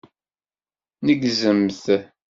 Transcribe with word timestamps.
Neggzemt. 1.05 1.85